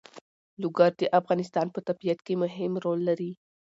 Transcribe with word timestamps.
لوگر 0.61 0.91
د 0.99 1.03
افغانستان 1.19 1.67
په 1.71 1.79
طبیعت 1.87 2.19
کې 2.25 2.33
مهم 2.43 2.71
رول 2.83 2.99
لري. 3.09 3.31